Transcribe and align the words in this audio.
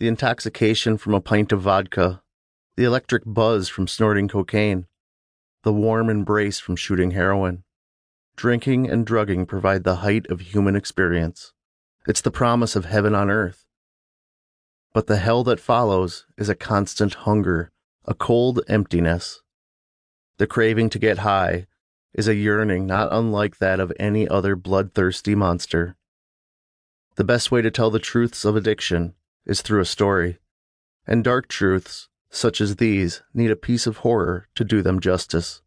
the 0.00 0.08
intoxication 0.08 0.96
from 0.96 1.12
a 1.12 1.20
pint 1.20 1.52
of 1.52 1.60
vodka, 1.60 2.22
the 2.74 2.84
electric 2.84 3.22
buzz 3.26 3.68
from 3.68 3.86
snorting 3.86 4.28
cocaine, 4.28 4.86
the 5.62 5.74
warm 5.74 6.08
embrace 6.08 6.58
from 6.58 6.74
shooting 6.74 7.10
heroin. 7.10 7.62
Drinking 8.34 8.88
and 8.88 9.04
drugging 9.04 9.44
provide 9.44 9.84
the 9.84 9.96
height 9.96 10.26
of 10.30 10.40
human 10.40 10.74
experience. 10.74 11.52
It's 12.08 12.22
the 12.22 12.30
promise 12.30 12.74
of 12.74 12.86
heaven 12.86 13.14
on 13.14 13.30
earth. 13.30 13.66
But 14.94 15.06
the 15.06 15.18
hell 15.18 15.44
that 15.44 15.60
follows 15.60 16.24
is 16.38 16.48
a 16.48 16.54
constant 16.54 17.12
hunger, 17.12 17.70
a 18.06 18.14
cold 18.14 18.62
emptiness. 18.68 19.42
The 20.38 20.46
craving 20.46 20.88
to 20.90 20.98
get 20.98 21.18
high 21.18 21.66
is 22.14 22.26
a 22.26 22.34
yearning 22.34 22.86
not 22.86 23.10
unlike 23.12 23.58
that 23.58 23.78
of 23.78 23.92
any 24.00 24.26
other 24.26 24.56
bloodthirsty 24.56 25.34
monster. 25.34 25.94
The 27.16 27.24
best 27.24 27.52
way 27.52 27.60
to 27.60 27.70
tell 27.70 27.90
the 27.90 27.98
truths 27.98 28.46
of 28.46 28.56
addiction 28.56 29.14
is 29.46 29.62
through 29.62 29.80
a 29.80 29.84
story, 29.84 30.38
and 31.06 31.24
dark 31.24 31.48
truths, 31.48 32.08
such 32.30 32.60
as 32.60 32.76
these, 32.76 33.22
need 33.34 33.50
a 33.50 33.56
piece 33.56 33.86
of 33.86 33.98
horror 33.98 34.48
to 34.54 34.64
do 34.64 34.82
them 34.82 35.00
justice. 35.00 35.62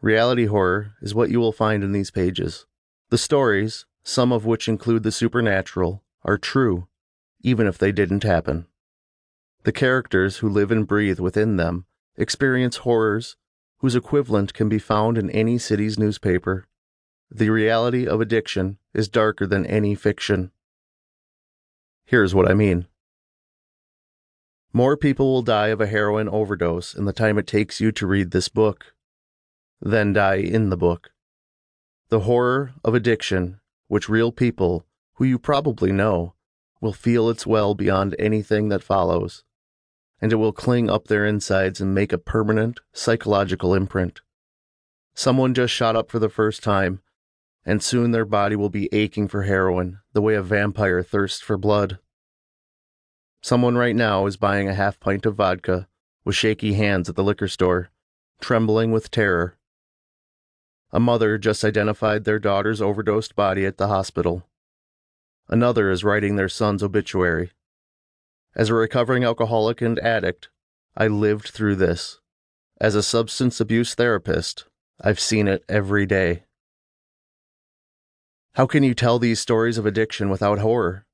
Reality 0.00 0.46
horror 0.46 0.94
is 1.02 1.14
what 1.14 1.30
you 1.30 1.40
will 1.40 1.52
find 1.52 1.84
in 1.84 1.92
these 1.92 2.10
pages. 2.10 2.66
The 3.10 3.18
stories, 3.18 3.86
some 4.02 4.32
of 4.32 4.46
which 4.46 4.68
include 4.68 5.02
the 5.02 5.12
supernatural, 5.12 6.02
are 6.24 6.38
true, 6.38 6.88
even 7.42 7.66
if 7.66 7.76
they 7.76 7.92
didn't 7.92 8.22
happen. 8.22 8.66
The 9.64 9.72
characters 9.72 10.38
who 10.38 10.48
live 10.48 10.70
and 10.70 10.86
breathe 10.86 11.20
within 11.20 11.56
them 11.56 11.84
experience 12.16 12.78
horrors 12.78 13.36
whose 13.78 13.94
equivalent 13.94 14.54
can 14.54 14.68
be 14.68 14.78
found 14.78 15.18
in 15.18 15.30
any 15.30 15.58
city's 15.58 15.98
newspaper. 15.98 16.66
The 17.30 17.50
reality 17.50 18.06
of 18.06 18.20
addiction 18.20 18.78
is 18.94 19.08
darker 19.08 19.46
than 19.46 19.66
any 19.66 19.94
fiction. 19.94 20.50
Here's 22.10 22.34
what 22.34 22.50
I 22.50 22.54
mean. 22.54 22.88
More 24.72 24.96
people 24.96 25.32
will 25.32 25.42
die 25.42 25.68
of 25.68 25.80
a 25.80 25.86
heroin 25.86 26.28
overdose 26.28 26.92
in 26.92 27.04
the 27.04 27.12
time 27.12 27.38
it 27.38 27.46
takes 27.46 27.80
you 27.80 27.92
to 27.92 28.04
read 28.04 28.32
this 28.32 28.48
book 28.48 28.94
than 29.80 30.12
die 30.12 30.38
in 30.38 30.70
the 30.70 30.76
book. 30.76 31.12
The 32.08 32.26
horror 32.26 32.72
of 32.82 32.94
addiction, 32.96 33.60
which 33.86 34.08
real 34.08 34.32
people, 34.32 34.86
who 35.14 35.24
you 35.24 35.38
probably 35.38 35.92
know, 35.92 36.34
will 36.80 36.92
feel 36.92 37.30
its 37.30 37.46
well 37.46 37.76
beyond 37.76 38.16
anything 38.18 38.70
that 38.70 38.82
follows, 38.82 39.44
and 40.20 40.32
it 40.32 40.36
will 40.42 40.52
cling 40.52 40.90
up 40.90 41.06
their 41.06 41.24
insides 41.24 41.80
and 41.80 41.94
make 41.94 42.12
a 42.12 42.18
permanent 42.18 42.80
psychological 42.92 43.72
imprint. 43.72 44.20
Someone 45.14 45.54
just 45.54 45.72
shot 45.72 45.94
up 45.94 46.10
for 46.10 46.18
the 46.18 46.28
first 46.28 46.64
time 46.64 47.02
and 47.64 47.82
soon 47.82 48.10
their 48.10 48.24
body 48.24 48.56
will 48.56 48.70
be 48.70 48.88
aching 48.92 49.28
for 49.28 49.42
heroin 49.42 49.98
the 50.12 50.22
way 50.22 50.34
a 50.34 50.42
vampire 50.42 51.02
thirsts 51.02 51.40
for 51.40 51.56
blood. 51.56 51.98
Someone 53.42 53.76
right 53.76 53.96
now 53.96 54.26
is 54.26 54.36
buying 54.36 54.68
a 54.68 54.74
half 54.74 55.00
pint 55.00 55.24
of 55.26 55.36
vodka 55.36 55.88
with 56.24 56.36
shaky 56.36 56.74
hands 56.74 57.08
at 57.08 57.16
the 57.16 57.24
liquor 57.24 57.48
store, 57.48 57.90
trembling 58.40 58.92
with 58.92 59.10
terror. 59.10 59.56
A 60.92 61.00
mother 61.00 61.38
just 61.38 61.64
identified 61.64 62.24
their 62.24 62.38
daughter's 62.38 62.82
overdosed 62.82 63.36
body 63.36 63.64
at 63.64 63.78
the 63.78 63.88
hospital. 63.88 64.46
Another 65.48 65.90
is 65.90 66.04
writing 66.04 66.36
their 66.36 66.48
son's 66.48 66.82
obituary. 66.82 67.52
As 68.54 68.68
a 68.68 68.74
recovering 68.74 69.24
alcoholic 69.24 69.80
and 69.80 69.98
addict, 70.00 70.48
I 70.96 71.06
lived 71.06 71.48
through 71.48 71.76
this. 71.76 72.20
As 72.80 72.94
a 72.94 73.02
substance 73.02 73.60
abuse 73.60 73.94
therapist, 73.94 74.64
I've 75.00 75.20
seen 75.20 75.48
it 75.48 75.64
every 75.68 76.06
day. 76.06 76.44
How 78.60 78.66
can 78.66 78.82
you 78.82 78.92
tell 78.92 79.18
these 79.18 79.40
stories 79.40 79.78
of 79.78 79.86
addiction 79.86 80.28
without 80.28 80.58
horror? 80.58 81.06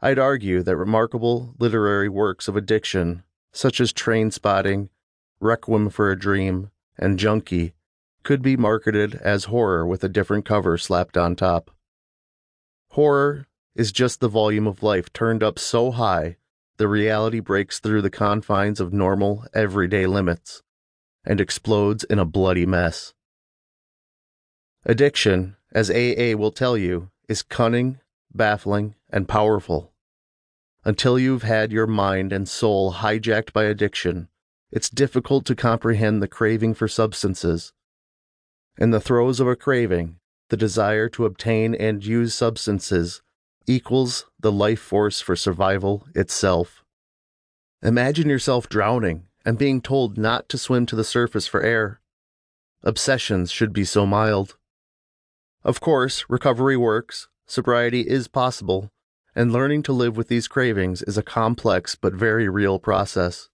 I'd 0.00 0.18
argue 0.18 0.62
that 0.62 0.74
remarkable 0.74 1.54
literary 1.58 2.08
works 2.08 2.48
of 2.48 2.56
addiction, 2.56 3.24
such 3.52 3.78
as 3.78 3.92
Trainspotting, 3.92 4.88
Requiem 5.38 5.90
for 5.90 6.10
a 6.10 6.18
Dream, 6.18 6.70
and 6.98 7.18
Junkie, 7.18 7.74
could 8.22 8.40
be 8.40 8.56
marketed 8.56 9.16
as 9.16 9.52
horror 9.52 9.86
with 9.86 10.02
a 10.02 10.08
different 10.08 10.46
cover 10.46 10.78
slapped 10.78 11.18
on 11.18 11.36
top. 11.36 11.72
Horror 12.92 13.46
is 13.74 13.92
just 13.92 14.20
the 14.20 14.28
volume 14.28 14.66
of 14.66 14.82
life 14.82 15.12
turned 15.12 15.42
up 15.42 15.58
so 15.58 15.90
high 15.90 16.38
the 16.78 16.88
reality 16.88 17.40
breaks 17.40 17.80
through 17.80 18.00
the 18.00 18.08
confines 18.08 18.80
of 18.80 18.94
normal, 18.94 19.44
everyday 19.52 20.06
limits 20.06 20.62
and 21.22 21.38
explodes 21.38 22.02
in 22.04 22.18
a 22.18 22.24
bloody 22.24 22.64
mess. 22.64 23.12
Addiction 24.86 25.58
as 25.72 25.90
AA 25.90 26.36
will 26.36 26.50
tell 26.50 26.76
you, 26.76 27.10
is 27.28 27.42
cunning, 27.42 28.00
baffling, 28.34 28.94
and 29.10 29.28
powerful. 29.28 29.92
Until 30.84 31.18
you've 31.18 31.42
had 31.42 31.72
your 31.72 31.86
mind 31.86 32.32
and 32.32 32.48
soul 32.48 32.94
hijacked 32.94 33.52
by 33.52 33.64
addiction, 33.64 34.28
it's 34.72 34.88
difficult 34.88 35.44
to 35.46 35.54
comprehend 35.54 36.22
the 36.22 36.28
craving 36.28 36.74
for 36.74 36.88
substances. 36.88 37.72
In 38.78 38.90
the 38.90 39.00
throes 39.00 39.40
of 39.40 39.46
a 39.46 39.56
craving, 39.56 40.16
the 40.48 40.56
desire 40.56 41.08
to 41.10 41.24
obtain 41.26 41.74
and 41.74 42.04
use 42.04 42.34
substances 42.34 43.22
equals 43.66 44.26
the 44.38 44.52
life 44.52 44.80
force 44.80 45.20
for 45.20 45.36
survival 45.36 46.06
itself. 46.14 46.82
Imagine 47.82 48.28
yourself 48.28 48.68
drowning 48.68 49.26
and 49.44 49.58
being 49.58 49.80
told 49.80 50.18
not 50.18 50.48
to 50.48 50.58
swim 50.58 50.86
to 50.86 50.96
the 50.96 51.04
surface 51.04 51.46
for 51.46 51.62
air. 51.62 52.00
Obsessions 52.82 53.50
should 53.50 53.72
be 53.72 53.84
so 53.84 54.06
mild. 54.06 54.56
Of 55.62 55.80
course, 55.80 56.24
recovery 56.28 56.76
works, 56.76 57.28
sobriety 57.46 58.08
is 58.08 58.28
possible, 58.28 58.90
and 59.34 59.52
learning 59.52 59.82
to 59.84 59.92
live 59.92 60.16
with 60.16 60.28
these 60.28 60.48
cravings 60.48 61.02
is 61.02 61.18
a 61.18 61.22
complex 61.22 61.94
but 61.94 62.14
very 62.14 62.48
real 62.48 62.78
process. 62.78 63.50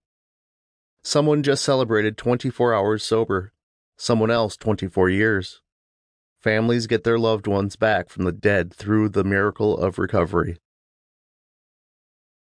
Someone 1.02 1.42
just 1.42 1.64
celebrated 1.64 2.16
24 2.16 2.74
hours 2.74 3.02
sober, 3.02 3.52
someone 3.96 4.30
else 4.30 4.56
24 4.56 5.10
years. 5.10 5.62
Families 6.38 6.86
get 6.86 7.02
their 7.02 7.18
loved 7.18 7.48
ones 7.48 7.74
back 7.74 8.08
from 8.08 8.24
the 8.24 8.32
dead 8.32 8.72
through 8.72 9.08
the 9.08 9.24
miracle 9.24 9.76
of 9.76 9.98
recovery. 9.98 10.58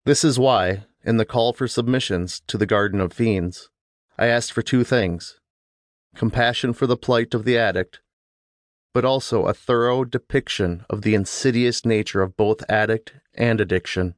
This 0.03 0.25
is 0.25 0.37
why, 0.37 0.85
in 1.05 1.17
the 1.17 1.25
call 1.25 1.53
for 1.53 1.69
submissions 1.69 2.41
to 2.47 2.57
the 2.57 2.65
Garden 2.65 2.99
of 2.99 3.13
Fiends, 3.13 3.69
I 4.17 4.27
asked 4.27 4.51
for 4.51 4.61
two 4.61 4.83
things 4.83 5.39
compassion 6.15 6.73
for 6.73 6.87
the 6.87 6.97
plight 6.97 7.33
of 7.33 7.45
the 7.45 7.57
addict 7.57 8.01
but 8.97 9.05
also 9.05 9.45
a 9.45 9.53
thorough 9.53 10.03
depiction 10.03 10.83
of 10.89 11.03
the 11.03 11.13
insidious 11.13 11.85
nature 11.85 12.23
of 12.23 12.35
both 12.35 12.67
addict 12.67 13.13
and 13.35 13.61
addiction. 13.61 14.15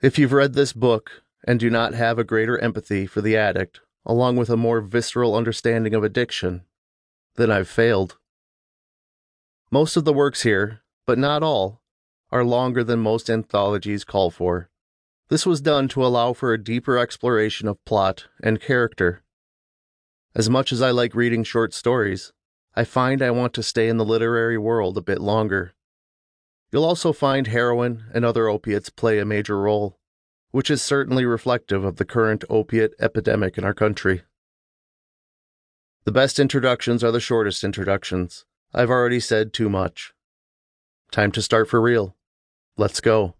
If 0.00 0.16
you've 0.16 0.32
read 0.32 0.52
this 0.52 0.72
book 0.72 1.24
and 1.44 1.58
do 1.58 1.68
not 1.68 1.94
have 1.94 2.20
a 2.20 2.22
greater 2.22 2.56
empathy 2.56 3.04
for 3.04 3.20
the 3.20 3.36
addict, 3.36 3.80
along 4.06 4.36
with 4.36 4.48
a 4.48 4.56
more 4.56 4.80
visceral 4.80 5.34
understanding 5.34 5.92
of 5.92 6.04
addiction, 6.04 6.62
then 7.34 7.50
I've 7.50 7.66
failed. 7.68 8.16
Most 9.72 9.96
of 9.96 10.04
the 10.04 10.12
works 10.12 10.42
here, 10.44 10.82
but 11.08 11.18
not 11.18 11.42
all, 11.42 11.82
are 12.30 12.44
longer 12.44 12.84
than 12.84 13.00
most 13.00 13.28
anthologies 13.28 14.04
call 14.04 14.30
for. 14.30 14.70
This 15.30 15.44
was 15.44 15.60
done 15.60 15.88
to 15.88 16.06
allow 16.06 16.32
for 16.32 16.52
a 16.52 16.62
deeper 16.62 16.96
exploration 16.96 17.66
of 17.66 17.84
plot 17.84 18.28
and 18.40 18.60
character. 18.60 19.24
As 20.34 20.48
much 20.48 20.72
as 20.72 20.80
I 20.80 20.90
like 20.90 21.14
reading 21.14 21.42
short 21.42 21.74
stories, 21.74 22.32
I 22.74 22.84
find 22.84 23.20
I 23.20 23.32
want 23.32 23.52
to 23.54 23.64
stay 23.64 23.88
in 23.88 23.96
the 23.96 24.04
literary 24.04 24.56
world 24.56 24.96
a 24.96 25.02
bit 25.02 25.20
longer. 25.20 25.74
You'll 26.70 26.84
also 26.84 27.12
find 27.12 27.48
heroin 27.48 28.04
and 28.14 28.24
other 28.24 28.48
opiates 28.48 28.90
play 28.90 29.18
a 29.18 29.24
major 29.24 29.60
role, 29.60 29.98
which 30.52 30.70
is 30.70 30.80
certainly 30.80 31.24
reflective 31.24 31.82
of 31.82 31.96
the 31.96 32.04
current 32.04 32.44
opiate 32.48 32.92
epidemic 33.00 33.58
in 33.58 33.64
our 33.64 33.74
country. 33.74 34.22
The 36.04 36.12
best 36.12 36.38
introductions 36.38 37.02
are 37.02 37.10
the 37.10 37.18
shortest 37.18 37.64
introductions. 37.64 38.44
I've 38.72 38.90
already 38.90 39.18
said 39.18 39.52
too 39.52 39.68
much. 39.68 40.12
Time 41.10 41.32
to 41.32 41.42
start 41.42 41.68
for 41.68 41.80
real. 41.80 42.14
Let's 42.76 43.00
go. 43.00 43.34